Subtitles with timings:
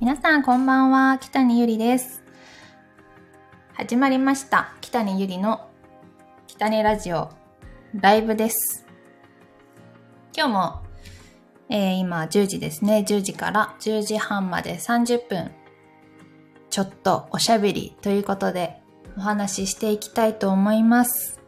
[0.00, 2.22] 皆さんこんばんは、北にゆりです。
[3.74, 5.68] 始まりました、北にゆりの
[6.46, 7.28] 北にラジオ
[7.92, 8.86] ライブです。
[10.34, 10.82] 今日も、
[11.68, 15.50] えー今10時ですね、10時から10時半まで30分、
[16.70, 18.80] ちょっとおしゃべりということで
[19.18, 21.42] お話ししていきたいと思います。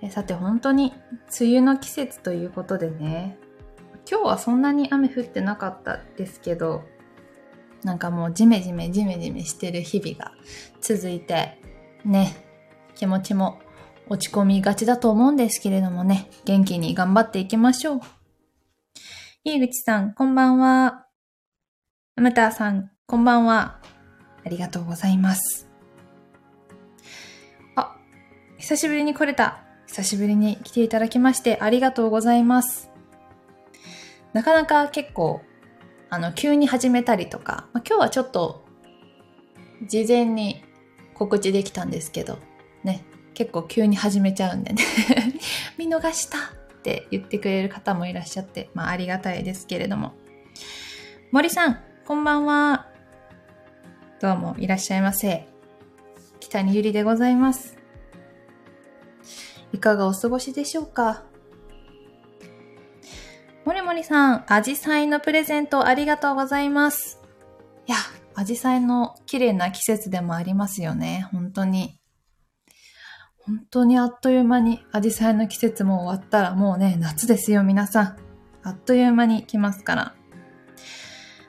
[0.00, 0.94] えさて本当に
[1.38, 3.36] 梅雨の季節ということでね、
[4.14, 6.84] 今日はそんなに雨降ってなかったですけど、
[7.82, 10.30] なんかもうジメジメジメジメしてる日々が
[10.80, 11.60] 続いて、
[12.04, 12.32] ね、
[12.94, 13.58] 気持ちも
[14.08, 18.00] 落ち込みがちだと思うんですけれどもね、元気に頑張っていきましょう。
[19.42, 21.06] 井口さん、こんばんは。
[22.14, 23.80] ムタさん、こんばんは。
[24.46, 25.68] ありがとうございます。
[27.74, 27.96] あ、
[28.58, 29.64] 久しぶりに来れた。
[29.88, 32.93] 久しぶりに来ていただきましてありがとうございます。
[34.34, 35.40] なかなか結構、
[36.10, 38.64] あの、急に始めたりとか、まあ、今日はちょっと、
[39.86, 40.62] 事前に
[41.14, 42.38] 告知できたんですけど、
[42.82, 43.04] ね、
[43.34, 44.82] 結構急に始めちゃうんでね、
[45.78, 50.12] 見逃したって言ってくれる方もいらっしゃって、まあありがたいですけれども。
[51.30, 52.88] 森さん、こんばんは。
[54.20, 55.46] どうもいらっしゃいませ。
[56.40, 57.76] 北にゆりでございます。
[59.72, 61.24] いかがお過ごしでしょうか？
[63.64, 67.22] もりもりさん、アジサイのプレゼントありがとうございます。
[67.86, 67.96] いや、
[68.34, 71.26] アジサイの綺麗な季節でもありますよね。
[71.32, 71.98] 本当に。
[73.38, 78.16] 本当にあっという間にアジサイの季節も終わったらもうね、夏ですよ、皆さん。
[78.62, 80.14] あっという間に来ますから。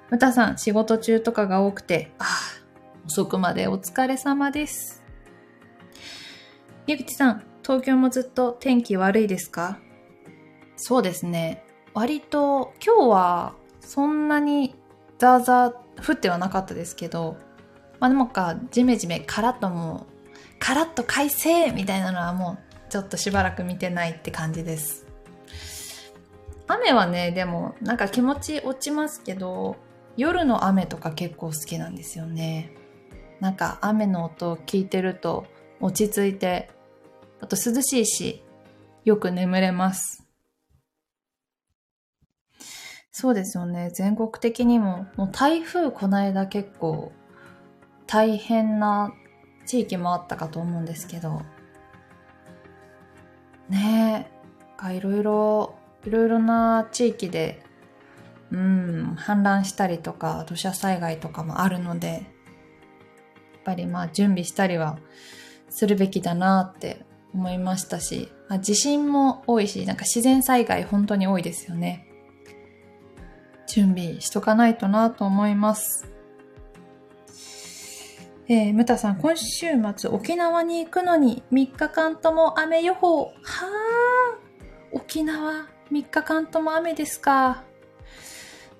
[0.10, 2.28] むたさん、仕事中とかが多くて、ああ、
[3.08, 5.04] 遅くまでお疲れ様です。
[6.88, 9.80] ゆぐちさん、東京もずっと天気悪いですか？
[10.78, 11.65] そうですね。
[11.96, 14.76] 割と今日はそんなに
[15.18, 15.74] ザーザー
[16.06, 17.38] 降ってはなかったですけど、
[18.02, 25.08] まあでもか、ジメジメカラッともう、カラッと快晴みたいなのはもうちょっとしばらく見てないって感じです。
[26.68, 29.78] 雨はね、でもなんか気持ち落ちますけど、
[30.18, 32.72] 夜の雨とか結構好きなんですよね。
[33.40, 35.46] なんか雨の音を聞いてると
[35.80, 36.70] 落ち着いて、
[37.40, 38.44] あと涼しいし、
[39.06, 40.25] よく眠れます。
[43.18, 43.92] そうですよね。
[43.94, 47.14] 全国的にも、もう台風この間結構
[48.08, 49.14] 大変な
[49.66, 51.42] 地域もあったかと思うんですけど。
[53.70, 54.28] ね
[54.84, 54.96] え。
[54.98, 55.76] いろいろ、
[56.06, 57.64] いろいろな地域で、
[58.52, 62.22] うん、氾濫したりとか、土砂災害とかもあるので、やっ
[63.64, 65.00] ぱりまあ準備したりは
[65.70, 72.10] するべきだなって思いましたし、あ地震も多いし、なんか自然災害本当に多いですよね。
[73.68, 76.12] 準備しとかないとなと思います。
[78.48, 83.26] えー、ムタさん、今週末沖縄に行くのに3日間とも雨予報。
[83.26, 84.38] はあ、
[84.92, 87.64] 沖縄3日間とも雨ですか。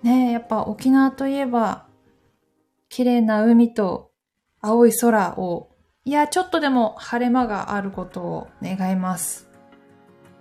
[0.04, 1.88] ねえ、やっぱ沖縄といえば、
[2.90, 4.12] 綺麗な海と
[4.62, 5.70] 青い空を、
[6.04, 9.50] いや、ちょっとでも晴れ間があることを願います。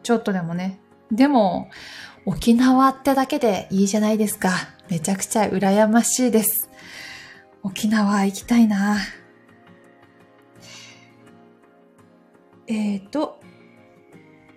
[0.03, 0.81] ちょっとでもね。
[1.11, 1.71] でも、
[2.27, 4.51] 沖縄ってだけでいいじゃないですか。
[4.89, 6.71] めちゃくちゃ羨ましいです。
[7.63, 8.99] 沖縄行きたいな。
[12.67, 13.41] えーと、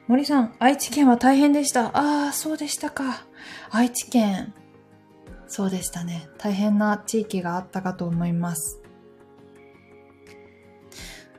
[0.07, 1.87] 森さん、愛知県は大変でした。
[1.87, 3.25] ああ、そうでしたか。
[3.69, 4.53] 愛知県。
[5.47, 6.29] そうでしたね。
[6.37, 8.81] 大変な地域があったかと思います。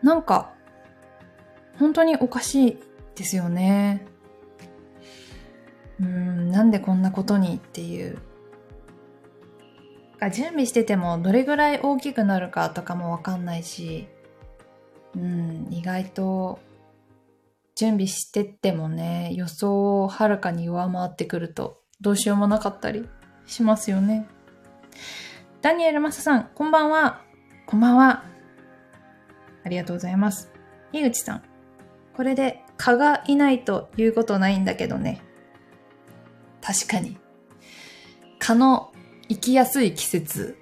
[0.02, 0.52] なんか、
[1.78, 2.78] 本当におかしい
[3.14, 4.06] ですよね。
[6.00, 8.18] うーん、なんでこんなことにっていう。
[10.32, 14.08] 準備しててもどれぐらい大きくなるかとかもわかんないし、
[15.14, 16.58] うん、意外と
[17.76, 23.08] 準備してってもね、予想をはるかに上回ってくるとどうしようもなかったり
[23.46, 24.26] しますよね。
[25.62, 27.22] ダニエルマサさん、こんばんは。
[27.66, 28.24] こんばんは。
[29.64, 30.52] ありがとうございます。
[30.92, 31.42] 井口さん、
[32.16, 35.22] これで蚊がいないということないんだけどね。
[36.68, 37.16] 確かに。
[38.38, 38.92] 蚊の
[39.30, 40.58] 生きやすい季節。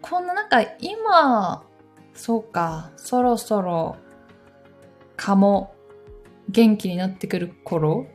[0.00, 1.66] こんななんか今、
[2.14, 3.98] そうか、そろそろ
[5.18, 5.74] 蚊も
[6.48, 8.06] 元気になってくる頃？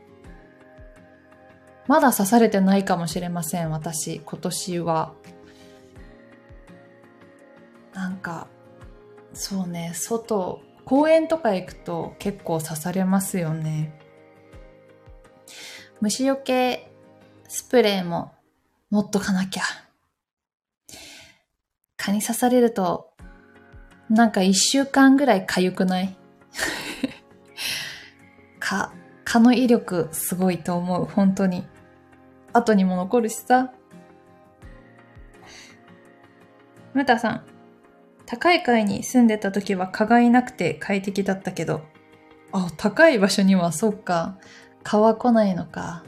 [1.86, 5.14] まだ刺されてないかもしれません、私、今年は。
[7.94, 8.48] なんか、
[9.34, 13.95] そうね、外、公園とか行くと結構刺されますよね。
[16.02, 16.92] 虫除け
[17.48, 18.34] スプレーも
[18.90, 19.64] 持っとかなきゃ。
[21.98, 23.12] 蚊に刺されると、
[24.10, 26.16] なんか一週間ぐらい痒くない？
[28.60, 28.94] 蚊、
[29.24, 31.66] 蚊の威力すごいと思う、本当に。
[32.54, 33.72] 後にも残るしさ。
[36.94, 37.46] ムタさん、
[38.26, 41.82] 高い階に住んでた時は蚊がいなくて快適だったけど、
[42.52, 44.38] あ、高い場所にはそっか、
[44.86, 46.04] 蚊は来ないのか。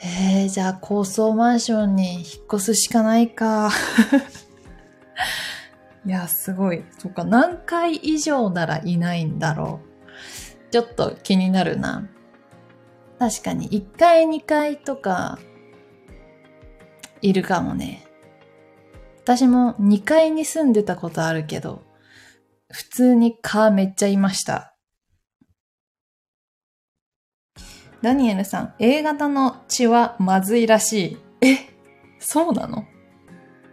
[0.00, 3.70] えー、じゃあ高層マンションに引っ越すしかないか。
[6.06, 6.84] いや、すごい。
[6.98, 9.80] そっか、何階以上ならいないんだろ
[10.68, 10.70] う。
[10.70, 12.08] ちょっと気になるな。
[13.18, 15.38] 確かに、1階、2階とか、
[17.22, 18.06] いるかもね。
[19.22, 21.82] 私も2階に住んでたことあるけど、
[22.70, 24.73] 普通に蚊めっちゃいました。
[28.04, 31.18] ダニエルさん、A 型の血はまずいらしい。
[31.40, 31.56] え、
[32.18, 32.84] そうなの？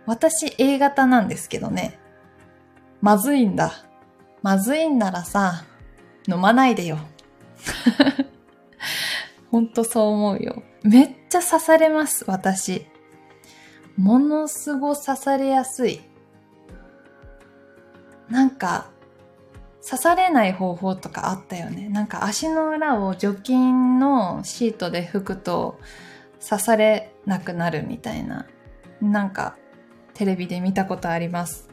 [0.05, 1.99] 私 A 型なんですけどね。
[3.01, 3.73] まずいんだ。
[4.41, 5.65] まずいんならさ、
[6.29, 6.99] 飲まないでよ。
[9.51, 10.63] ほんとそう思うよ。
[10.81, 12.85] めっちゃ刺されます、私。
[13.97, 15.99] ものすご刺されやすい。
[18.29, 18.91] なんか、
[19.83, 21.89] 刺されない方法とかあったよね。
[21.89, 25.79] なんか足の裏を除菌のシートで拭くと
[26.47, 28.45] 刺されなくなるみたいな。
[29.01, 29.57] なんか
[30.13, 31.69] テレビで見たことあります。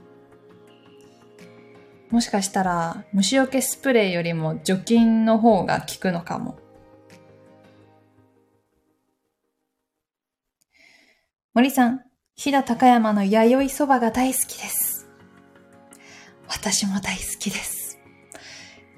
[2.11, 6.59] もしかしたら虫除けスプレーよりも除菌の方が効くのかも。
[11.53, 12.05] 森さん、
[12.37, 15.09] 飛騨高山の弥生そばが大好きです。
[16.47, 17.78] 私も大好きです。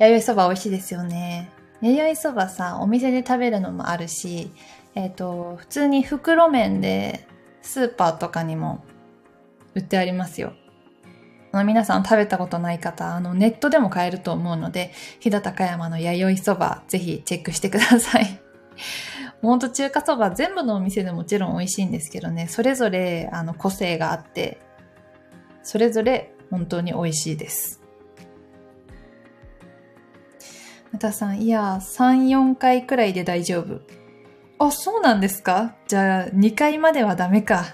[0.00, 1.50] 弥生そば美味しいですよね。
[1.82, 4.50] 弥生そばさ、お店で食べるのもあるし、
[4.94, 7.26] えっ、ー、と、普通に袋麺で
[7.60, 8.82] スーパーとかにも
[9.74, 10.54] 売ってありますよ。
[11.52, 18.40] あの皆さん食べたことない方、あのネットでも買えると思うので、飛騨高山の弥生そば、ぜひチェックしてください。
[19.42, 24.60] ほんと中華そば全部のお店でもちろん美味しいんですけどね、それぞれあの個性があって、
[25.62, 27.79] それぞれ本当に美味しいです。
[30.92, 33.80] またさん、いや、3、4回くらいで大丈夫。
[34.58, 35.74] あ、そうなんですか？
[35.86, 37.64] じゃあ、2回まではダメか。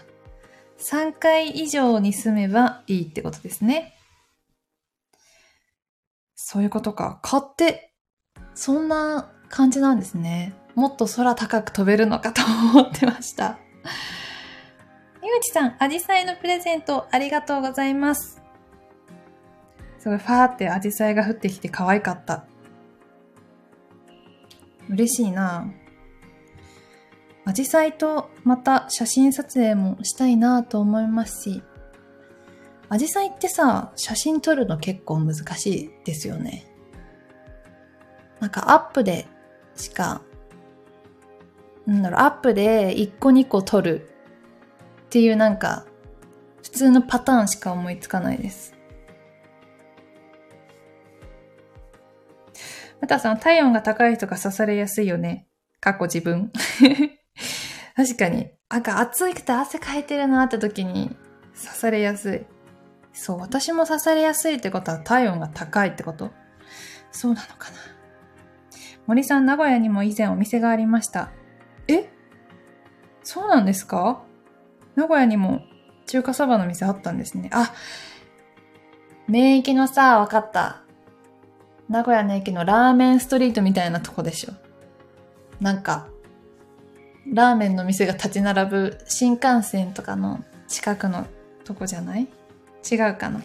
[0.78, 3.94] 3回以上に住めばいいってことですね。
[6.34, 7.18] そういうことか。
[7.22, 7.92] 買って、
[8.54, 10.54] そんな感じなんですね。
[10.74, 13.58] もっと空高く飛べるのかと思ってました。
[15.22, 18.42] 井口さん、アジサイのプレゼントありがとうございます。
[19.98, 22.44] すごいファーってアジサイが降ってきて可愛かった。
[24.88, 25.68] 嬉しいな
[27.48, 31.62] アジサイとまた写真撮影もしたいなと思いますし、
[32.88, 36.66] アジサイってさ、写真撮るの結構難しいですよね。
[38.40, 39.28] なんかアップで
[39.76, 40.22] しか、
[41.86, 44.08] なんだろう、アップで1個2個撮る
[45.06, 45.86] っていうなんか、
[46.64, 48.75] 普通のパターンしか思いつかないです。
[53.00, 55.46] またさん、体温が高い人が刺されやすいよね。
[55.80, 56.50] 過去自分。
[57.94, 61.16] 確かに、なんか暑くて汗かいてるなって時に
[61.54, 62.46] 刺されやすい。
[63.12, 66.30] そう、私も刺されやすいってことは体温が高いってこと
[67.10, 67.76] そうなのかな。
[69.06, 71.30] 森さん、名古屋にも以前お店がありました。
[71.88, 72.10] え？
[73.22, 74.22] そうなんですか？
[74.96, 75.60] 名古屋にも
[76.06, 77.50] 中華そばの店あったんですね。
[77.52, 77.72] あ、
[79.28, 80.82] 名駅のさ、わかった。
[81.88, 84.52] 名古屋の駅のラーメンストリートみたいなとこでしょ。
[85.60, 86.08] なんか、
[87.32, 91.26] ラーメンの店が立ち並ぶ新幹線とかの近くの
[91.64, 92.28] とこじゃない？
[92.88, 93.42] 違うかな。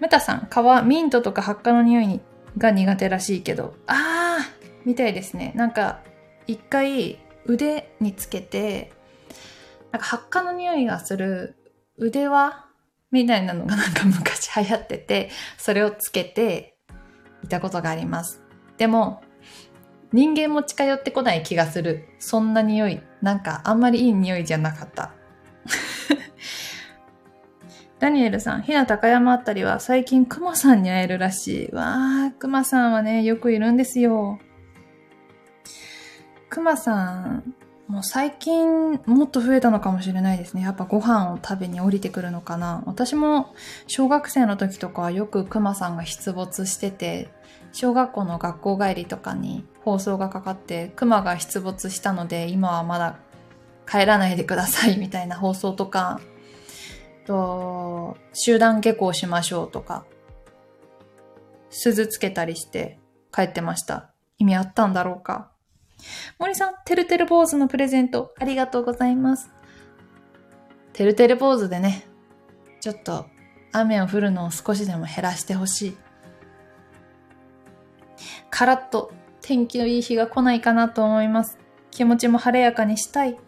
[0.00, 2.20] メタさん、皮、ミントとか発火の匂い
[2.56, 5.52] が苦手らしいけど、あー、みたいですね。
[5.56, 6.02] なんか、
[6.46, 8.92] 一回腕につけて、
[9.90, 11.56] なんか発火の匂いがする
[11.96, 12.64] 腕輪
[13.10, 16.77] みたいなのがなんか昔流行ってて、それをつけて
[17.42, 18.42] いたことがあります。
[18.76, 19.22] でも、
[20.12, 22.08] 人間も近寄ってこない気がする。
[22.18, 23.02] そんな匂い。
[23.20, 25.12] なんかあんまりいい匂いじゃなかった。
[27.98, 31.74] ダニエルさん、ひな高山あたりは最近クマさんに会えるらしい。
[31.74, 34.38] わー、クマさんはね、よくいるんですよ。
[36.48, 37.54] クマさん、
[37.88, 40.62] もう最近もっと増えたのかもしれないですね。
[40.62, 42.82] やっぱご飯を食べに降りてくるのかな。
[42.84, 43.54] 私も
[43.86, 47.30] 小学生の時とかはよくクマさんが出没してて、
[47.72, 53.16] 小学校の学校帰りとかに放送がかかって、クマが出没したので、今はまだ
[53.90, 56.20] 帰らないでください みたいな放送とか、
[57.26, 60.04] と、集団下校しましょうとか、
[61.70, 62.98] 鈴つけたりして
[63.32, 64.10] 帰ってました。
[64.36, 65.52] 意味あったんだろうか。
[66.38, 69.50] 森さん、てるてる坊主のプレゼントありがとうございます。
[70.92, 72.06] てるてる坊主でね、
[72.80, 73.26] ちょっと
[73.72, 75.96] 雨を降るのを少しでも減らしてほしい。
[78.50, 81.58] カラッと天気のいい日が来ないかなと思います。
[81.90, 83.38] 気持ちも晴れやかにしたい。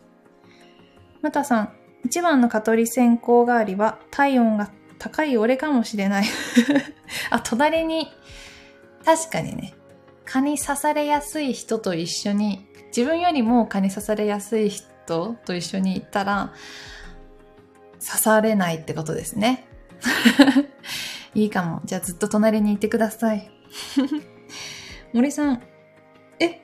[1.22, 1.72] またさん、
[2.04, 6.24] 一番の蚊取り線香代わりは体温が高い俺かもしれない
[7.30, 8.08] あ、隣に、
[9.04, 9.74] 確かにね、
[10.32, 16.52] 蚊に刺されやすい人と一緒に、自分よりも蚊に刺されやすい人と一緒にいたら、
[17.99, 19.66] 刺されないってことですね。
[21.34, 21.82] いいかも。
[21.84, 23.50] じゃあずっと隣にいてください。
[25.12, 25.62] 森さん。
[26.38, 26.60] え？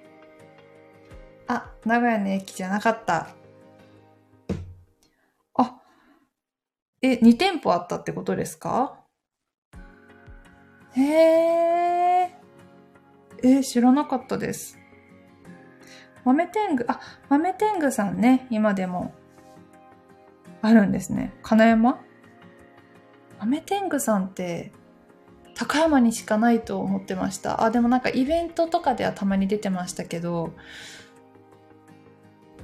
[1.48, 3.30] あ、名古屋の駅じゃなかった。
[5.54, 5.80] あ、
[7.02, 9.00] え、2店舗あったってことですか？
[10.94, 12.45] へえ。
[13.42, 14.78] え知らなかったです。
[16.24, 19.14] 豆天狗、あ、豆天狗さんね、今でも
[20.62, 21.32] あるんですね。
[21.42, 22.00] 金山？
[23.38, 24.72] 豆天狗さんって
[25.54, 27.62] 高山にしかないと思ってました。
[27.62, 30.52] あ、でもなんかイベントとかではたまに出てましたけど、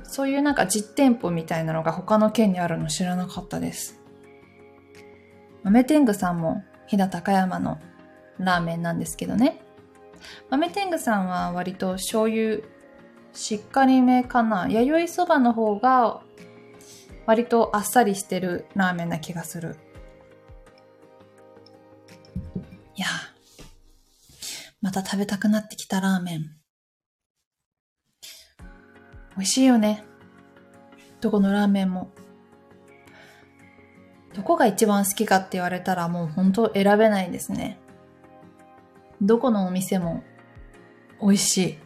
[0.03, 3.99] そういうなんか実店舗みたいなのが他の県にあるの知らなかったです。
[5.63, 7.79] 豆天狗さんも飛騨高山の
[8.39, 9.62] ラーメンなんですけどね。
[10.51, 12.59] 豆天狗さんは割と醤油
[13.33, 14.69] しっかりめかな。
[14.69, 16.23] 弥生そばの方が
[17.27, 19.77] 割とあっさりしてるラーメンな気がする。
[22.97, 23.07] いや
[24.81, 26.41] また食べたくなってきたラーメン。
[29.37, 30.05] 美味しいよね。
[31.21, 32.11] どこのラーメンも。
[34.35, 37.79] どこが一番好きかって言われたらもう本当選べないですね。
[39.23, 40.25] どこのお店も
[41.21, 41.79] 美味しい。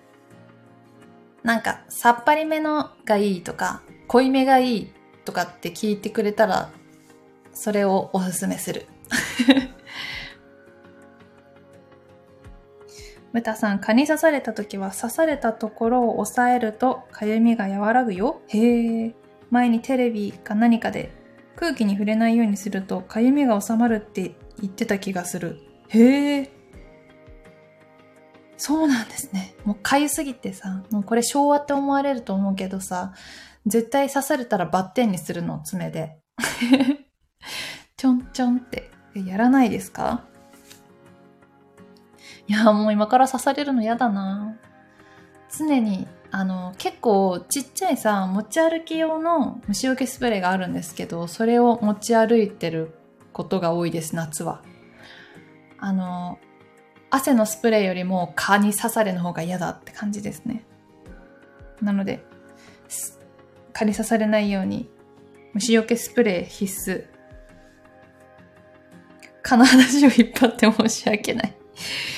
[1.42, 4.92] なんかさっぱりめのがいいとか濃いめがいい
[5.24, 6.70] とかって聞いてくれたら
[7.52, 8.86] それをおすすめする。
[13.32, 18.40] ムタさん、蚊に刺された時は刺されたところを押さえるとかゆみが和らぐよ。
[18.48, 19.14] へえ。
[19.50, 21.12] 前にテレビか何かで
[21.54, 25.60] 空気に触れないようにするとかゆみが収まるって言ってた気がする。
[25.88, 26.55] へえ。
[28.56, 29.54] そうなんですね。
[29.64, 33.12] もうかゆすぎてさ、もうこれ昭和って思われると思うけどさ、
[33.66, 36.18] 絶対刺されたらバッテンにするの、爪で。
[37.96, 38.90] ちょんちょんって。
[39.14, 40.24] やらないですか？
[42.46, 44.56] いや、もう今から刺されるの嫌だな
[45.56, 52.98] 常に、あの、結構ちっちゃいさ、持ち歩き用の虫除けスプレーがあるんですけど、それを持ち歩いてる
[53.32, 54.62] ことが多いです、夏は。
[55.78, 56.38] あの、
[57.10, 60.64] 汗のスプレーよりも蚊に刺されの方が嫌だって感じですね。
[61.80, 62.24] なので、
[63.72, 64.88] 蚊に刺されないように、
[65.52, 67.06] 虫除けスプレー必須。
[69.42, 71.56] 蚊の話を引っ張って申し訳ない。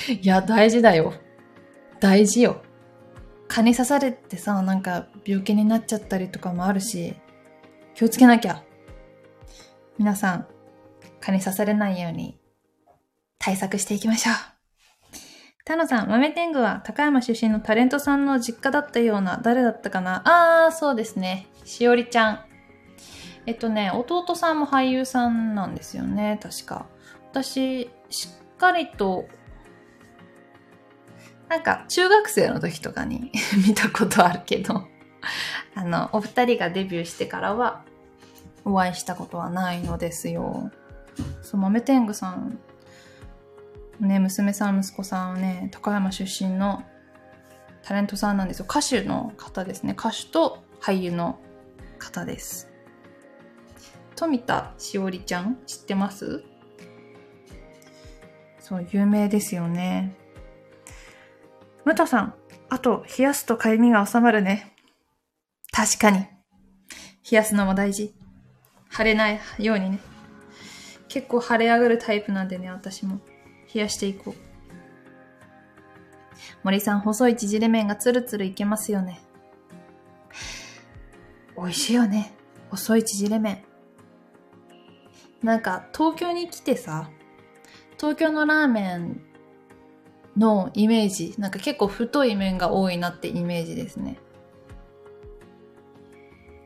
[0.09, 1.13] いや、大事だよ。
[2.01, 2.63] 大事よ。
[3.49, 7.15] 蚊に刺されてさ、なんか病気になっちゃったりとかもあるし、
[7.95, 8.63] 気をつけなきゃ。
[9.99, 10.47] 皆さん、
[11.21, 12.39] 蚊に刺されないように
[13.39, 14.58] 対策していきましょう。
[15.69, 20.23] タノさん、豆天狗は高山出身のタレントさんの実家だったような、誰だったかな？
[20.25, 21.47] あー、そうですね。
[21.63, 22.41] しおりちゃん。
[23.45, 26.87] えっとね、弟さんも俳優さんなんですよね、確か。
[27.33, 29.29] 私、しっかりと
[31.51, 33.31] なんか中学生の時とかに
[33.69, 34.89] 見たことあるけど
[35.75, 37.83] あの、お二人がデビューしてからは
[38.65, 40.71] お会いしたことはないのですよ。
[41.43, 42.59] そう、豆天狗さん、
[44.01, 46.85] ね、娘さん、息子さんはね、高山出身の
[47.83, 48.67] タレントさんなんですよ。
[48.69, 49.95] 歌手の方ですね。
[49.99, 51.39] 歌手と俳優の
[51.99, 52.71] 方です。
[54.15, 56.45] 富田しおりちゃん知ってます？
[58.61, 60.15] そう、有名ですよね。
[61.85, 62.35] ムタさん、
[62.69, 64.75] あと、冷やすとかゆみが収まるね。
[65.73, 66.19] 確かに。
[66.19, 66.27] 冷
[67.31, 68.15] やすのも大事。
[68.91, 69.99] 腫れないようにね。
[71.09, 73.21] 結構腫れ上がるタイプなんでね、私も。
[73.73, 74.49] 冷やしていこう。
[76.63, 79.21] 森さん、細い縮れ麺がツルツルいけますよね。
[81.57, 82.35] 美味しいよね。
[82.71, 83.65] 細い縮れ麺。
[85.43, 87.11] なんか、東京に来てさ、
[87.99, 89.21] 東京のラーメン
[90.37, 91.35] のイメージ。
[91.39, 94.19] なんか結構太い麺が多いなってイメージですね。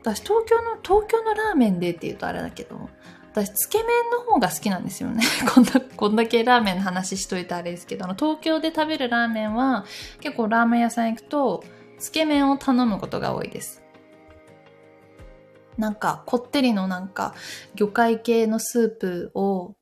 [0.01, 2.89] 私東京の、東京のラーメンでって言うとあれだけど、
[3.33, 5.23] 私、つけ麺の方が好きなんですよね。
[5.51, 9.85] こんな、こんだけラーメンの話しといてあれですけど、あの、東京で食べるラーメンは、
[10.19, 11.63] 結構ラーメン屋さん行くと、
[11.97, 13.81] つけ麺を頼むことが多いです。
[15.79, 17.33] なんか、こってりのなんか、
[17.73, 19.75] 魚介系のスープを、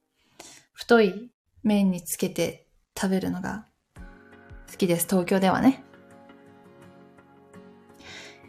[0.72, 1.32] 太い
[1.64, 2.68] 麺につけて
[2.98, 3.68] 食べるのが
[4.72, 5.08] 好きです。
[5.10, 5.84] 東京ではね。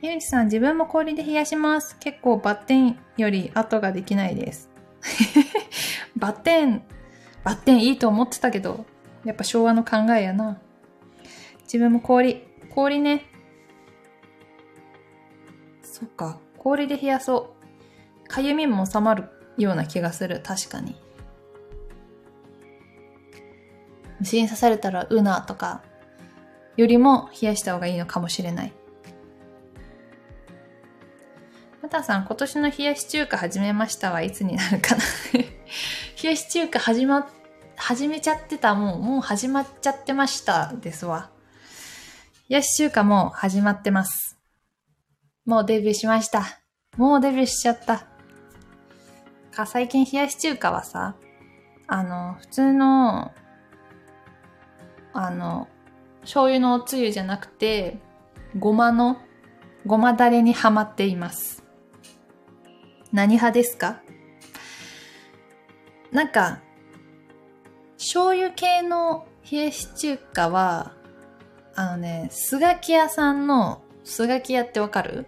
[0.00, 1.98] ゆうじさん、自分も氷で冷やします。
[1.98, 4.71] 結構バッテンより後ができないです。
[6.16, 6.82] バッテン、
[7.44, 8.84] バッテンいいと思ってたけど、
[9.24, 10.58] やっぱ昭和の考えやな。
[11.64, 13.24] 自分も氷、氷ね。
[15.82, 17.54] そっか、氷で冷やそ
[18.24, 18.28] う。
[18.28, 19.28] かゆみも収まる
[19.58, 20.96] ような気がする、確かに。
[24.20, 25.82] 虫に刺されたらウナとか
[26.76, 28.72] よりも冷やした方がいいのかもしれない。
[31.82, 35.02] またさん、今年の冷やし中華始めましたはいつになるかな？
[36.22, 37.28] 冷やし中華始ま、
[37.74, 41.30] 始めちゃってた、もう、もう始まっちゃってましたですわ。
[42.48, 44.38] 冷やし中華もう始まってます。
[45.44, 46.44] もうデビューしました。
[46.96, 48.06] もうデビューしちゃった。
[49.50, 51.16] か、最近冷やし中華はさ、
[51.88, 53.32] あの、普通の、
[55.12, 55.66] あの、
[56.20, 57.98] 醤油のおつゆじゃなくて、
[58.56, 59.16] ごまの、
[59.84, 61.61] ごまだれにはまっています。
[63.12, 64.00] 何派ですか？
[66.10, 66.60] なんか、
[67.98, 70.92] 醤油系の冷やし中華は、
[71.74, 75.26] あのね、スガキ屋さんの、スガキ屋ってわかる？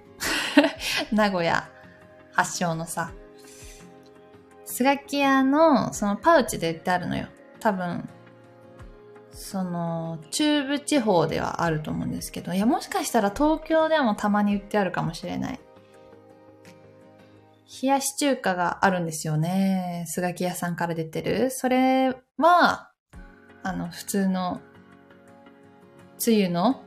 [1.12, 1.68] 名古屋
[2.32, 3.12] 発祥のさ、
[4.64, 7.28] スガキ屋のそのパウチで売ってあるのよ。
[7.60, 8.08] 多分、
[9.32, 15.60] その、中部地方ではあると思うんですけど、いや、もしかしたら東京でもたまに売ってあるかもしれない。
[17.82, 20.04] 冷やし中華があるんですよね。
[20.06, 21.50] すがき屋さんから出てる。
[21.50, 22.90] それは、
[23.62, 24.60] あの、普通の、
[26.18, 26.82] つゆの、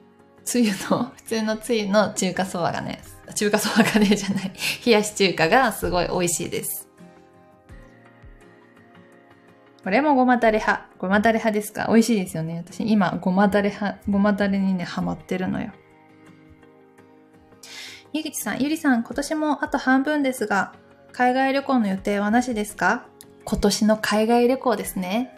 [0.46, 3.02] つゆの、 普通のつゆの中華そばがね、
[3.36, 4.54] 中華そばがねじゃない、
[4.86, 6.88] 冷やし中華がすごい美味しいです。
[9.84, 10.88] これもごまだれ派。
[10.98, 11.88] ごまだれ派ですか？
[11.88, 12.58] 美味しいですよね。
[12.66, 15.72] 私今、ごまだれ派、ごまだれにね、ハマってるのよ。
[18.18, 20.74] ゆぎちさん、ゆりさん、今年もあと半分ですが、
[21.12, 23.06] 海外旅行の予定はなしですか？
[23.46, 25.38] 今年の海外旅行ですね。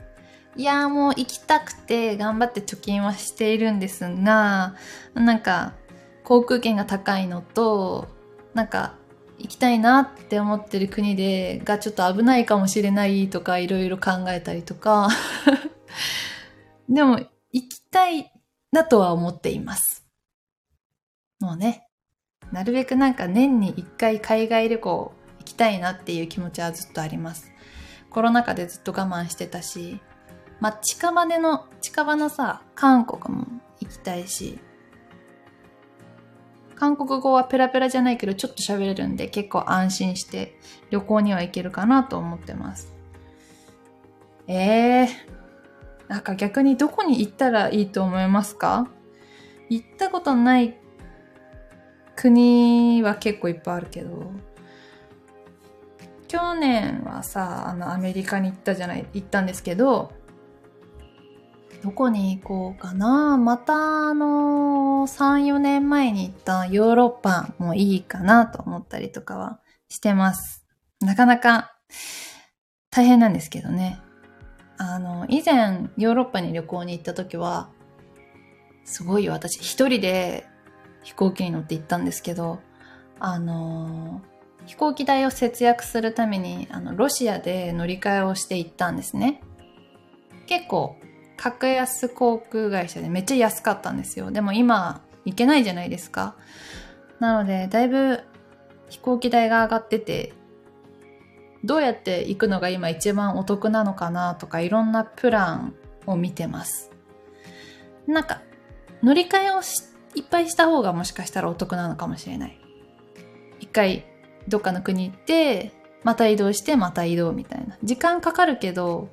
[0.55, 4.75] いやーもう行きたくて頑張って貯金はしているんですが、
[5.13, 5.73] なんか、
[6.23, 8.07] 航空券が高いのと、
[8.53, 8.95] なんか、
[9.37, 15.09] 行きたいなって思ってる国で、がちょっと危ないかもしれないとかいろいろ考えたりとか
[16.87, 17.19] でも
[17.51, 18.31] 行きたい
[18.71, 20.05] なとは思っています。
[21.41, 21.88] もうね、
[22.51, 27.51] なるべくなんか年に一回海外旅行行きたいなっていう気持ちはずっとあります。
[28.09, 29.99] コロナ禍でずっと我慢してたし、
[30.59, 33.47] まあ、近場での、近場のさ、韓国も
[33.79, 34.59] 行きたいし、
[36.75, 40.57] 韓国語はペラペラじゃないけどちょっと喋れるんで結構安心して
[40.89, 42.93] 旅行には行けるかなと思ってます。
[44.47, 48.87] ええー、なんか逆にどこに行ったらいいと思いますか？
[49.69, 50.77] 行ったことない
[52.21, 54.31] 国は結構いっぱいあるけど、
[56.27, 60.11] 去年はさ、あのアメリカに行ったじゃない、行ったんですけど、
[61.81, 63.73] どこに行こうかなまた
[64.09, 70.65] あの3、4年前に行ったヨーロッパもいいかなと思ったりとかはしてます。
[70.99, 71.73] なかなか
[72.91, 74.01] 大変なんですけどね。
[74.77, 77.69] あの、以前ヨーロッパに旅行に行った時は、
[78.83, 80.45] すごい、私一人で
[81.03, 82.59] 飛行機に乗って行ったんですけど、
[83.19, 84.21] あの、
[84.65, 89.41] 飛行機代を節約するために、あの、ロシアで乗り換えをして行ったんですね。
[90.47, 90.95] 結構
[91.37, 94.29] 格安航空会社でめっちゃ安かったんですよ。
[94.29, 96.35] でも今、行けないじゃないですか。
[97.19, 98.23] なので、だいぶ
[98.89, 100.33] 飛行機代が上がってて、
[101.63, 106.91] どうやって行くのが今一番お得なのかなとかいろんなプランを見てます。
[108.05, 108.41] なんか、
[109.01, 109.61] 乗り換えを
[110.15, 112.59] いっぱいした方がもしかしたらお得なのかもしれない。
[113.59, 114.05] 一回
[114.47, 115.71] どっかの国行って、
[116.03, 117.77] また移動してまた移動みたいな。
[117.83, 119.09] 時間かかるけど、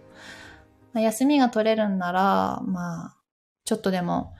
[0.92, 3.16] まあ、休みが取れるんなら、まあ、
[3.64, 4.34] ちょっとでも、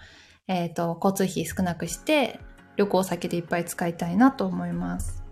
[0.48, 2.40] えっ、ー、と、交通費少なくして、
[2.76, 5.24] 旅行先でいっぱい使いたいなと思います。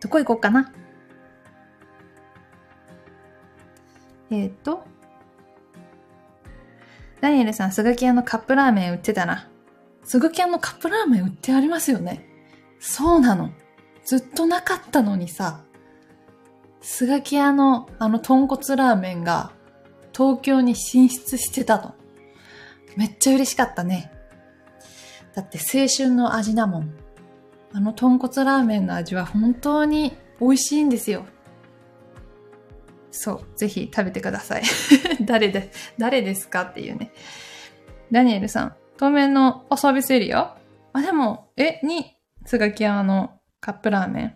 [0.00, 0.72] どこ行こうかな？
[4.30, 4.84] えっ、ー、と、
[7.20, 9.48] ダニエルさん、スガキ屋のカップラーメン売ってたな。
[10.04, 12.26] スガキ屋のカップラーメン売ってありますよね。
[12.80, 13.50] そうなの。
[14.04, 15.64] ずっとなかったのにさ、
[16.80, 19.52] スガキ屋のあの豚骨ラーメンが
[20.12, 21.94] 東京に進出してたの。
[22.96, 24.12] めっちゃ嬉しかったね。
[25.34, 26.94] だって青春の味だもん。
[27.72, 31.24] あの豚骨ラーメンの味は本当に美味しいんですよ。
[33.12, 34.62] そう、ぜひ食べてください。
[35.22, 37.12] 誰で、誰ですかっていうね。
[38.10, 40.56] ダニエルさん、当面のサービスエリア？
[40.92, 44.34] あ、でも、え、に、スガキ屋のカップラーメン。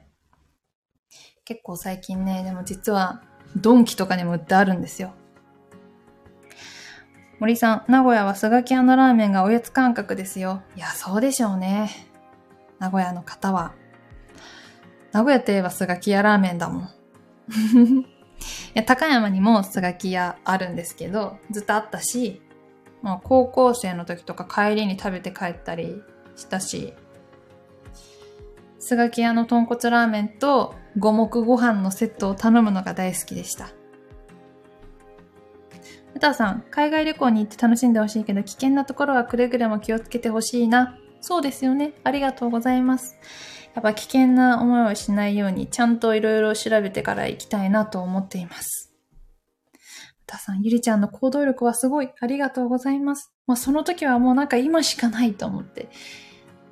[1.44, 3.22] 結構最近ね、でも実は、
[3.54, 5.12] ドンキとかにも売ってあるんですよ。
[7.38, 10.62] 森さん、名古屋はスガキ屋のラーメンがおやつ感覚ですよ。
[10.74, 11.88] いや、そうでしょうね。
[12.80, 13.72] 名古屋の方は。
[15.12, 16.82] 名古屋といえばスガキ屋ラーメンだもん。
[18.02, 18.04] い
[18.74, 22.42] や、高山にもスガキ屋あるんですけど、ずっとあったし、
[23.02, 26.02] もう高校生の時とか帰りに食べて帰ったり
[26.34, 26.94] したし、
[28.78, 33.70] スガキ屋の豚骨ラーメンと五目ご飯のセットを頼むのが大好きでした。
[36.14, 40.98] 歌さん、海外旅行に行って楽しんでほしいけど、危険なところはくれぐれも気をつけてほしいな。
[41.20, 41.92] そうですよね。
[42.04, 43.18] ありがとうございます。
[43.74, 48.85] やっぱ危険な思いをしないように、ちゃんといろいろ調べてから行きたいなと思っています。
[50.26, 52.10] たさん、ゆりちゃんの行動力はすごい。
[52.20, 53.32] ありがとうございます。
[53.46, 55.88] まあ、その時はもうなんか今しかないと思って、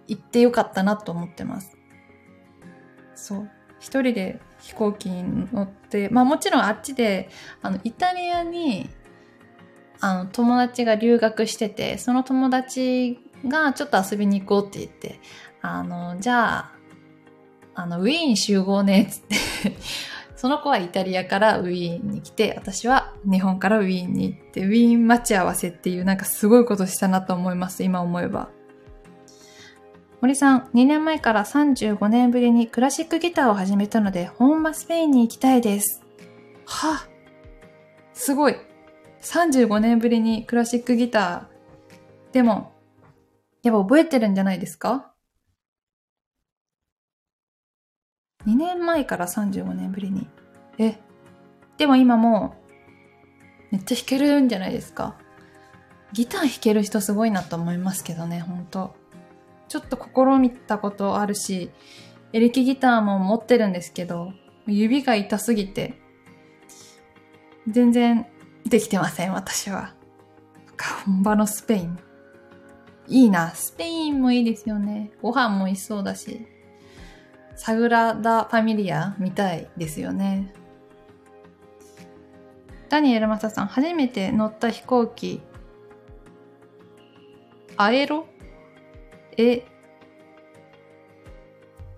[0.09, 1.77] 行ってよかったなと思ってます。
[3.15, 3.51] そう。
[3.79, 7.29] 一人で飛行機に乗って、まあもちろんあっちで、
[7.63, 8.91] あの、イタリアに、
[10.01, 15.21] あの、友達が留学してて、その友達がちょっと遊びに行こうって言って、
[15.63, 16.73] あの、じゃあ、
[17.75, 19.37] あの、ウィーン集合ね、つって
[20.45, 28.51] その子はイタリアからウィーンに来て、私は日本からウィーンに行って、ウィーン待ち合わせっていうなんかすごいことしたなと思います、今思えば。
[30.21, 36.03] 森さん、2年前から35年ぶりにクラシックギターを始めたので、本場スペインに行きたいです。
[36.67, 37.09] はあ、
[38.13, 38.57] すごい。
[39.23, 42.35] 35年ぶりにクラシックギター。
[42.35, 42.75] でも、
[43.63, 45.14] やっぱ覚えてるんじゃないですか？
[48.47, 50.27] ?2 年前から35年ぶりに。
[50.79, 50.99] え、
[51.79, 52.57] でも今も、
[53.71, 55.17] めっちゃ弾けるんじゃないですか
[56.13, 58.95] ギター弾ける人すごいなと思いますけどね、ほんと。
[59.69, 61.71] ちょっと試みたことあるし、
[62.33, 64.33] エレキギターも持ってるんですけど、
[64.67, 65.95] 指が痛すぎて、
[67.69, 68.27] 全然
[68.67, 69.95] できてません、私は。
[71.07, 71.99] 本場のスペイン。
[73.09, 73.51] いいな。
[73.51, 75.11] スペインもいいですよね。
[75.21, 76.47] ご飯も美味しそうだし。
[77.57, 80.53] サグラダ・ファミリアみたいですよね。
[82.89, 85.41] ダニエル・マサさん、初めて乗った飛行機、
[87.77, 88.27] アエロ？
[89.37, 89.67] え、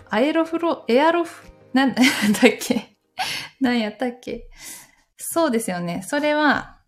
[0.09, 2.05] アエロフロ、エアロフ、なん だっ
[2.61, 2.97] け？
[3.61, 4.49] 何やったっけ？
[5.19, 6.03] そうですよね。
[6.07, 6.79] それは、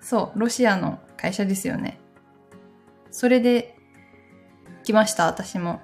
[0.00, 2.00] そう、ロシアの会社ですよね。
[3.10, 3.76] それで、
[4.84, 5.82] 来ました、私も。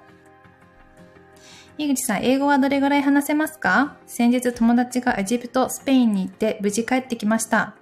[1.79, 3.97] 井口さん、英語はどれぐらい話せますか？
[4.07, 7.75] 先日友達がエジプト、スペインに行って無事帰ってきました。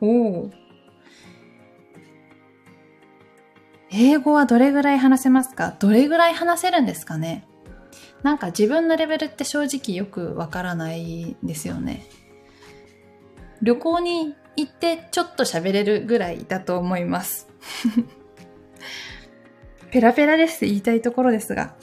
[0.00, 0.50] おお。
[3.92, 5.76] 英語はどれぐらい話せますか？
[5.78, 7.46] どれぐらい話せるんですかね？
[8.24, 12.04] なんか自分のレベルって正直よくわからないんですよね。
[13.62, 17.46] 旅行に行ってちょっと喋れるぐらいだと思います。
[19.92, 21.76] ペラペラですって言いたいところですが。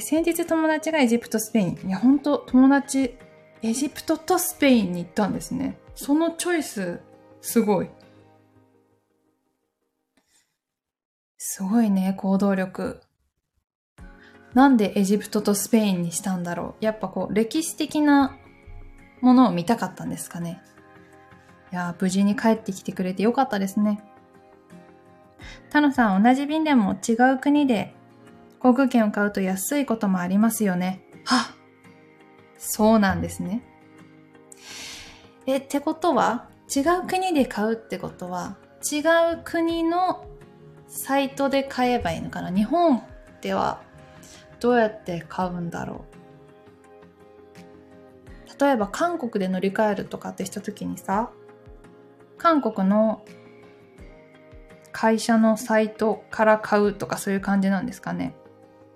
[0.00, 1.78] 先日友達がエジプト、スペイン。
[1.86, 3.16] いや、ほんと友達、
[3.62, 5.78] エジプトとスペインに行ったんですね。
[5.94, 7.00] そのチョイス、
[7.40, 7.90] すごい。
[11.38, 13.00] すごいね、行動力。
[14.54, 16.84] なんでエジプトとスペインにしたんだろう。
[16.84, 18.36] やっぱこう、歴史的な
[19.20, 20.62] ものを見たかったんですかね。
[21.72, 24.00] いや無事に帰ってきてくれてよかったですね。
[25.70, 27.93] タノさん、同じ便でも違う国で
[28.64, 31.02] 航空券を買うと安いこともありますよね。
[31.26, 31.54] は
[32.56, 33.62] そうなんですね。
[35.44, 38.56] え、ってことは違う国で買うってことは
[38.90, 39.00] 違
[39.34, 40.24] う国の
[40.88, 42.50] サイトで買えばいいのかな？
[42.50, 43.02] 日本
[43.42, 43.82] では
[44.60, 46.06] どうやって買うんだろ
[48.48, 48.64] う？
[48.64, 51.28] 例えば韓国で乗り換えるとかってした時にさ
[52.38, 53.26] 韓国の
[54.90, 58.34] 会社のサイトから買うとかそういう感じなんですかね？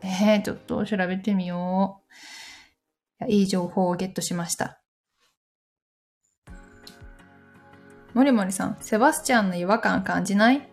[0.02, 2.02] えー、ちょっと調べてみよ
[3.20, 3.30] う。
[3.30, 4.80] いい情報をゲットしました。
[8.14, 10.68] もりもりさん、セバスチャンの違和感感じない？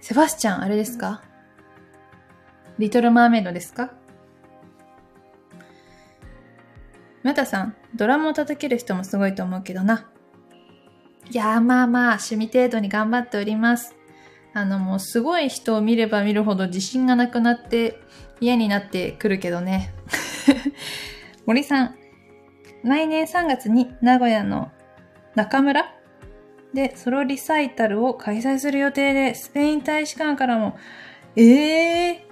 [0.00, 1.22] セバスチャン、あれですか？
[2.78, 3.92] リトルマーメイドですか？
[7.22, 10.10] またさん、ドラムを叩ける人もすごいと思うけどな。
[11.30, 13.94] いやーまあまあ、趣味程度に頑張っております。
[14.52, 18.00] あのもうすごい人を見れば見るほど自信がなくなって
[18.40, 19.92] 嫌になってくるけどね。
[21.46, 21.96] 森さん、
[22.82, 24.70] 来年3月に名古屋の
[25.34, 26.00] 中村？
[26.72, 30.76] でソロリサイタルを開催する予定で、スペイン大使館からも、
[31.36, 32.26] ええ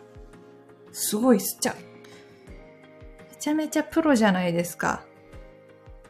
[0.91, 1.75] ー、すごいすっちゃ。
[3.31, 5.05] めちゃめちゃプロじゃないですか。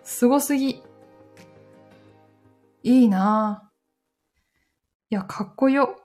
[0.02, 0.82] すごすぎ。
[2.82, 3.67] いいなぁ
[5.10, 5.96] いや、かっこよ。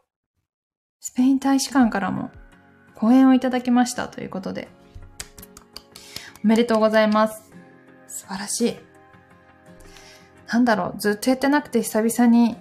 [1.01, 2.31] スペイン大使館からも
[2.95, 4.69] 講演をいただきましたということで。
[6.41, 7.51] おめでとうございます。
[8.07, 8.77] 素晴らしい。
[10.47, 12.55] なんだろう、ずっとやってなくて久々に、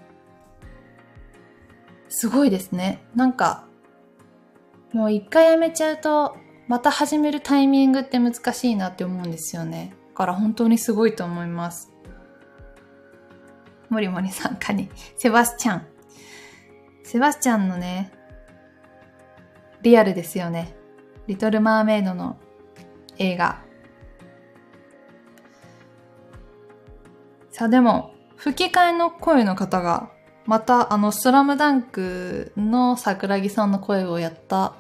[2.09, 3.05] すごいですね。
[3.14, 3.68] なんか、
[4.92, 9.94] もう一回やめちゃうと、また始めるタイミングって難しいなって思うんですよね。
[10.09, 11.92] だから本当にすごいと思います。
[13.90, 15.91] もりもりさんかに、セバスチャン。
[17.12, 18.11] セバスチャンのね、
[19.83, 20.75] リアルですよね。
[21.27, 22.38] リトル・マーメイドの
[23.18, 23.61] 映画。
[27.51, 30.11] さあでも、吹き替えの声の方が、
[30.46, 34.77] またあのスラムダンクの桜木さんの声をやった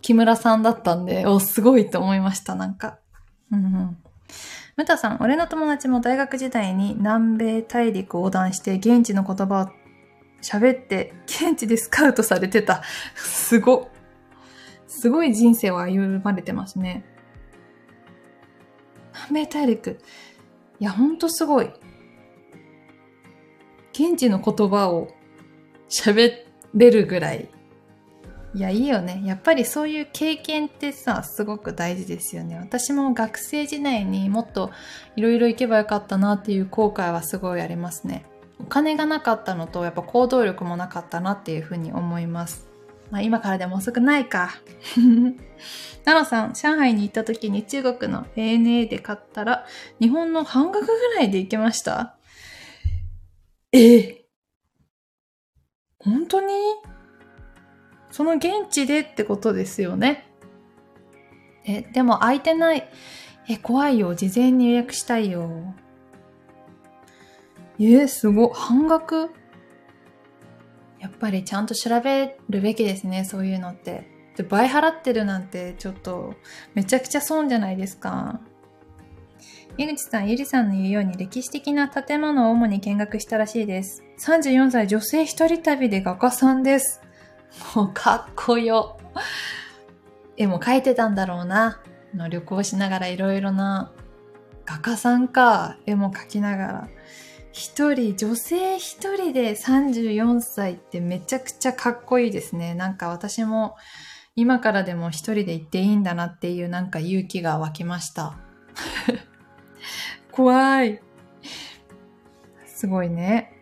[0.00, 2.98] 木村さんだったんで、お、すごいと思いました、なんか。
[3.52, 3.96] うんうん。
[4.78, 9.83] ムタさん、俺の友達も大学時代に南米大陸横断して現地の言葉を
[10.44, 12.82] 喋って現地でスカウトされてた。
[13.14, 13.88] すご。
[14.86, 17.04] すごい人生を歩まれてますね。
[19.28, 19.98] 南米大陸。
[20.78, 21.70] いや、ほんとすごい。
[23.92, 25.08] 現地の言葉を
[25.88, 26.32] 喋
[26.74, 27.48] れるぐらい。
[28.54, 29.22] いや、いいよね。
[29.24, 32.56] やっぱりそういう経験ってさ、すごく大事ですよね。
[32.56, 34.70] 私も学生時代にもっと
[35.16, 38.26] いろいろ行けばよかったなっていう後悔はすごいありますね。
[38.64, 42.66] お金がなかったのと、やっぱ行動力もなかったなっていうふうに思います。
[43.10, 44.52] まあ今からでも遅くないか。
[46.06, 49.66] ナノさん、上海に行った時に中国の ANA で買ったら、
[50.00, 52.16] 日本の半額ぐらいで行けました？
[53.70, 54.24] え
[55.98, 56.54] 本当に？
[58.10, 60.26] その現地でってことですよね。
[61.66, 62.88] え、でも空いてない。
[63.46, 64.14] え、怖いよ。
[64.14, 65.74] 事前に予約したいよ。
[67.78, 68.48] えー、すご。
[68.48, 69.30] 半額？
[71.00, 74.08] やっぱりちゃんと調べるべきですね、そういうのって。
[74.36, 76.34] で、倍払ってるなんてちょっと
[76.74, 78.40] めちゃくちゃ損じゃないですか。
[79.76, 84.02] 井口さん、ゆりさんの言うように歴史的な建物を主に見学したらしいです。
[84.20, 87.02] 34歳女性一人旅で画家さんです。
[87.74, 88.98] もうかっこよ。
[90.36, 91.80] 絵も描いてたんだろうな。
[92.14, 93.92] の旅行しながらいろいろな
[94.64, 96.88] 画家さんか、絵も描きながら。
[97.54, 102.74] 一人、女性一人で34歳ってめちゃくちゃかっこいいですね。
[102.74, 103.76] なんか私も
[104.34, 108.36] 今からでも一人で行っていいんだなっていうなんか勇気が湧きました。
[110.32, 111.00] 怖い。
[112.66, 113.52] すごいね。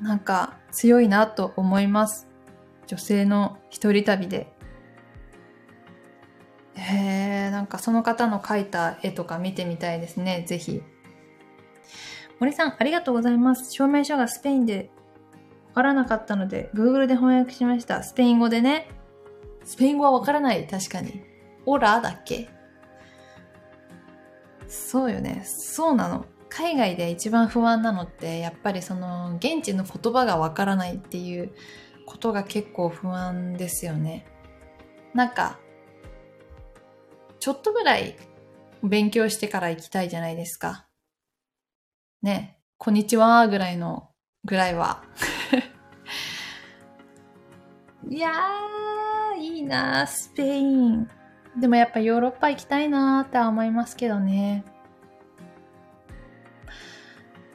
[0.00, 2.26] なんか強いなと思います。
[2.86, 4.50] 女性の一人旅で。
[6.74, 10.46] へえ、なんかその方の描いた絵とか見てみたいですね。
[10.48, 10.82] ぜひ。
[12.40, 13.70] 森さん、ありがとうございます。
[13.70, 14.90] 証明書がスペインで
[15.68, 18.02] わからなかったので、Google で翻訳しました。
[18.02, 18.88] スペイン語でね。
[19.62, 20.66] スペイン語はわからない。
[20.66, 21.22] 確かに。
[21.66, 22.48] オラだっけ？
[24.66, 25.42] そうよね。
[25.44, 26.24] そうなの。
[26.48, 31.52] 海外で一番不安なのって、やっぱりその、現地の言葉がわからないっていう
[32.06, 34.24] ことが結構不安ですよね。
[35.12, 35.58] なんか、
[37.38, 38.16] ちょっとぐらい
[38.82, 40.86] 勉強してから行きたいじゃないですか。
[42.22, 44.10] ね、こんにちはぐらいの、
[44.44, 45.02] ぐらいは。
[48.06, 51.08] いやー、いいな、スペイン。
[51.56, 54.64] でもやっぱヨーロッパ行きたいなーって思いますけどね。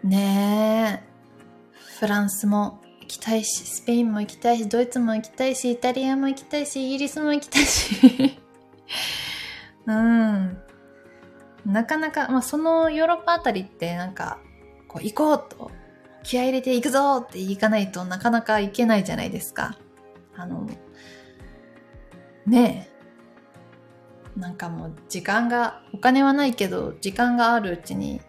[0.04, 1.06] ねえ。
[2.00, 8.40] フランスも行きたいし、スペインも行きたいし、ドイツも行きたいし、イタリアも行きたいし、イギリスも行きたいし。
[9.86, 10.58] うん。
[11.68, 14.40] なかなか、まあ、そのヨーロッパあたりってなんか、
[14.96, 15.72] こう行こうと
[16.24, 19.78] 気合入れて行くぞって行かないとなかなか行けないじゃないですか。
[20.36, 20.68] あの、
[22.48, 22.90] ね
[24.36, 24.40] え。
[24.40, 28.20] なんかもう時間が、お金はないけど時間があるうちに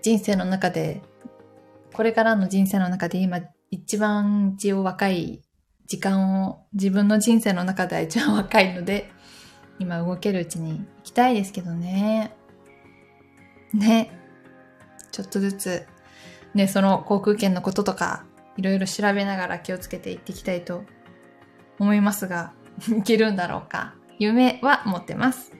[0.00, 1.02] 人生の中で、
[1.92, 5.42] これからの人生の中で今一番一応若い
[5.86, 9.10] 時間を自分の人生の中では一番若いので、
[9.78, 12.36] 今動けるうちに行きたいですけどね。
[13.74, 14.25] ね。
[15.16, 15.86] ちょっとずつ、
[16.52, 18.26] ね、その航空券のこととか、
[18.58, 20.84] いろいろ調べながら気をつけていっていきたいと
[21.78, 22.52] 思いますが、
[22.94, 23.94] いけるんだろうか。
[24.18, 25.52] 夢は持ってます。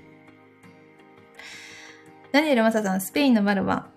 [2.33, 3.89] ダニエル・マサさん、スペインのバルは、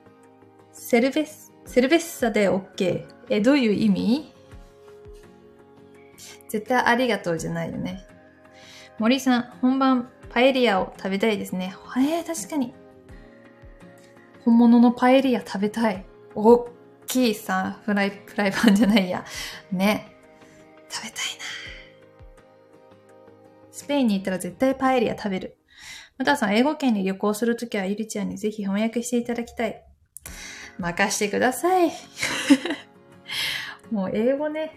[0.71, 3.05] セルベス、セルベッサで OK。
[3.29, 4.33] え、どういう意味？
[6.47, 8.05] 絶対ありがとうじゃないよね。
[8.97, 11.75] 森さん、本番パエリアを食べたいですね。
[11.97, 12.78] えー、確かに。
[14.49, 16.03] 本物のパエリア食べたい。
[16.33, 16.67] おっ
[17.05, 19.23] きいさ、フライ、フライパンじゃないや。
[19.71, 20.15] ね。
[20.89, 21.21] 食べたいな。
[23.71, 25.57] スペインに行ったら絶対パエリア食べる。
[26.17, 29.83] またさん、英語圏に旅行するときはゆりちゃんにぜひ翻訳していただきたい。
[30.79, 31.91] 任してください。
[33.91, 34.71] もう英語ね。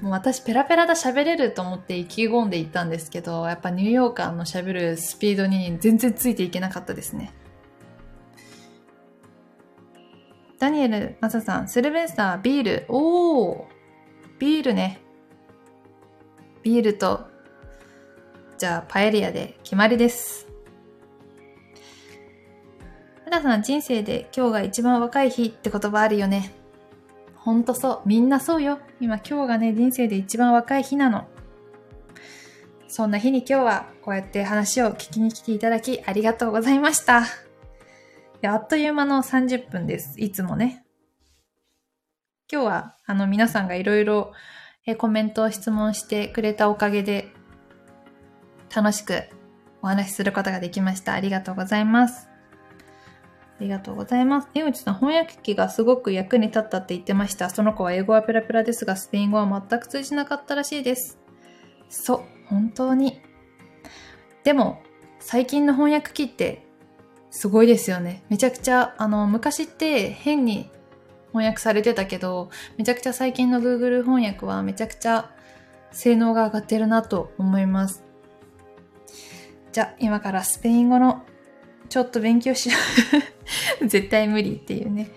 [0.00, 7.32] もう私ペラペラだ喋れると思って意気込んでいったんですけど、やっぱニューヨーカーの喋るスピードに全然ついていけなかったですね。
[10.58, 12.86] ダニエル・マサさん、スルベンサー、ビール。
[12.88, 13.64] おー
[14.38, 15.00] ビールね。
[16.62, 17.26] ビールと、
[18.56, 20.48] じゃあパエリアで決まりです。
[23.26, 26.54] 皆さん、人生で今日が一番若い日って言葉あるよね。
[27.36, 28.08] ほんとそう。
[28.08, 28.78] みんなそうよ。
[28.98, 31.28] 今今日がね、人生で一番若い日なの。
[32.88, 37.45] そんな日に今日はこうやって話を聞きに来ていただきありがとうございました。
[38.44, 40.20] あっという間の30分です。
[40.20, 40.84] いつもね。
[42.50, 44.32] 今日はあの皆さんがいろいろ
[44.98, 47.32] コメントを質問してくれたおかげで
[48.74, 49.24] 楽しく
[49.82, 51.14] お話しすることができました。
[51.14, 52.28] ありがとうございます。
[53.58, 54.48] ありがとうございます。
[54.54, 57.48] 江口さん、翻訳機がすごく役に立ったって言ってました。
[57.48, 61.18] その子は英語はペラペラですが、スペイン語は全く通じなかったらしいです。
[61.88, 63.22] そう、本当に。
[64.44, 64.82] でも、
[65.20, 66.65] 最近の翻訳機って
[67.36, 68.22] すごいですよね。
[68.30, 70.70] めちゃくちゃ、あの、昔って変に
[71.32, 75.30] 翻訳されてたけど、めちゃくちゃ最近の Google 翻訳はめちゃくちゃ
[75.92, 78.02] 性能が上がってるなと思います。
[79.70, 81.26] じゃあ、今からスペイン語の
[81.90, 82.76] ちょっと勉強しよ
[83.82, 85.10] う 絶対無理っていうね。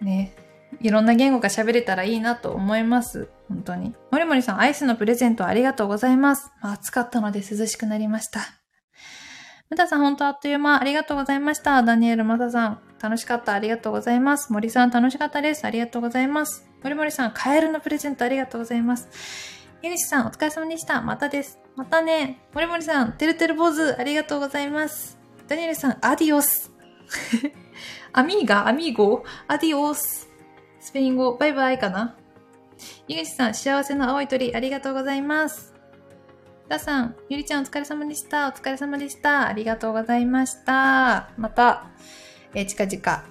[0.00, 0.32] ね。
[0.80, 3.28] いろんな言語が喋れたらいいなと思います。
[3.48, 3.94] 本当に。
[4.10, 6.50] もりもりさん、アイスのプレゼントありがとうございます。
[6.62, 8.40] ま、暑かったので涼しくなりました。
[9.70, 11.82] むたさん、本当あっという間、ありがとうございました。
[11.82, 13.52] ダニエル・マサさん、楽しかった。
[13.52, 14.52] ありがとうございます。
[14.52, 15.66] 森さん、楽しかったです。
[15.66, 16.66] ありがとうございます。
[16.82, 19.08] もりもりさん、カエルのプレゼントありがとうございます。
[19.82, 21.02] ゆりしさん、お疲れ様でした。
[21.02, 21.58] またです。
[21.76, 22.40] またね。
[22.54, 25.18] もりもりさん、てるてる坊主、ありがとうございます。
[25.46, 26.72] ダニエルさん、アディオス。
[28.12, 30.28] アミーガ、アミーゴ、アディオス。
[30.80, 32.16] スペイン語、バイバイかな
[33.06, 35.77] ゆげしさん、幸せの青い鳥、ありがとうございます。
[36.68, 38.48] ダさん、ゆりちゃんお疲れ様でした。
[38.48, 39.48] お疲れ様でした。
[39.48, 41.30] ありがとうございました。
[41.38, 41.86] また、
[42.54, 43.24] えー、近々、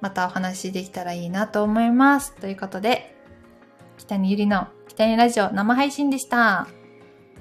[0.00, 2.36] またお話しできたらいいなと思います。
[2.36, 3.16] ということで、
[3.98, 6.68] 北にゆりの北にラジオ生配信でした。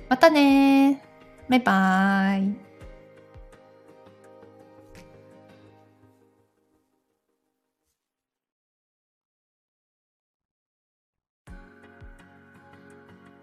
[0.09, 1.49] またねー。
[1.49, 2.62] バイバーイ。